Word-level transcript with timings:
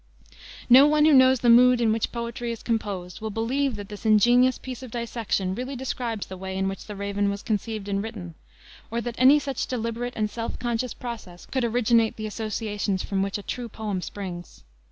No 0.67 0.87
one 0.87 1.05
who 1.05 1.13
knows 1.13 1.41
the 1.41 1.47
mood 1.51 1.79
in 1.79 1.91
which 1.93 2.11
poetry 2.11 2.51
is 2.51 2.63
composed 2.63 3.21
will 3.21 3.29
believe 3.29 3.75
that 3.75 3.89
this 3.89 4.03
ingenious 4.03 4.57
piece 4.57 4.81
of 4.81 4.89
dissection 4.89 5.53
really 5.53 5.75
describes 5.75 6.25
the 6.25 6.37
way 6.37 6.57
in 6.57 6.67
which 6.67 6.85
the 6.87 6.95
Raven 6.95 7.29
was 7.29 7.43
conceived 7.43 7.87
and 7.87 8.01
written, 8.01 8.33
or 8.89 8.99
that 8.99 9.13
any 9.19 9.37
such 9.37 9.67
deliberate 9.67 10.13
and 10.15 10.27
self 10.27 10.57
conscious 10.57 10.95
process 10.95 11.45
could 11.45 11.63
originate 11.63 12.15
the 12.15 12.25
associations 12.25 13.03
from 13.03 13.21
which 13.21 13.37
a 13.37 13.43
true 13.43 13.69
poem 13.69 14.01
springs. 14.01 14.63